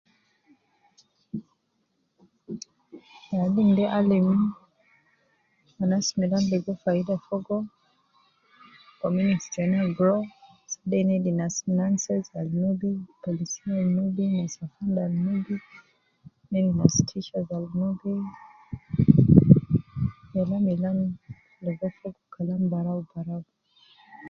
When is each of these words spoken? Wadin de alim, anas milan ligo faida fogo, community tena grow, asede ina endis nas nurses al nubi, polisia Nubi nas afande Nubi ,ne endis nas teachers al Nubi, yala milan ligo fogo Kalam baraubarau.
Wadin 3.39 3.69
de 3.77 3.85
alim, 3.99 4.27
anas 5.81 6.07
milan 6.19 6.43
ligo 6.51 6.73
faida 6.83 7.15
fogo, 7.27 7.57
community 9.01 9.47
tena 9.55 9.79
grow, 9.97 10.21
asede 10.65 10.95
ina 11.01 11.13
endis 11.17 11.37
nas 11.39 11.55
nurses 11.77 12.25
al 12.39 12.47
nubi, 12.61 12.91
polisia 13.23 13.73
Nubi 13.95 14.23
nas 14.35 14.53
afande 14.65 15.03
Nubi 15.23 15.55
,ne 16.49 16.55
endis 16.61 16.77
nas 16.79 16.95
teachers 17.07 17.49
al 17.57 17.65
Nubi, 17.79 18.13
yala 20.33 20.57
milan 20.67 20.97
ligo 21.65 21.87
fogo 21.97 22.21
Kalam 22.33 22.61
baraubarau. 22.71 23.43